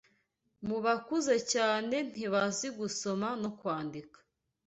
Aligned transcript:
Mubakuze 0.67 1.35
cyane 1.53 1.95
ntibazi 2.13 2.67
gusoma 2.79 3.27
no 3.41 3.49
kwandika 3.59 4.19